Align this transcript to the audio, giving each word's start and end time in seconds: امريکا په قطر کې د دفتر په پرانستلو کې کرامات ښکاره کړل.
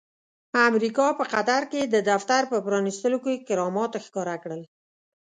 امريکا 0.67 1.07
په 1.19 1.23
قطر 1.33 1.61
کې 1.71 1.81
د 1.93 1.95
دفتر 2.09 2.41
په 2.51 2.57
پرانستلو 2.65 3.17
کې 3.25 3.43
کرامات 3.47 3.91
ښکاره 4.05 4.35
کړل. 4.43 4.61